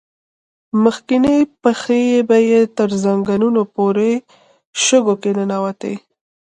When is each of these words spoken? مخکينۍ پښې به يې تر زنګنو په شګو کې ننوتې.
مخکينۍ 0.83 1.39
پښې 1.61 2.03
به 2.27 2.37
يې 2.49 2.61
تر 2.77 2.89
زنګنو 3.03 3.63
په 3.73 3.81
شګو 4.83 5.15
کې 5.21 5.31
ننوتې. 5.37 5.93